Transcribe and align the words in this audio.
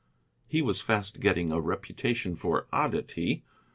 He 0.47 0.63
was 0.63 0.81
fast 0.81 1.19
getting 1.19 1.51
a 1.51 1.61
reputation 1.61 2.33
for 2.33 2.65
oddity. 2.73 3.43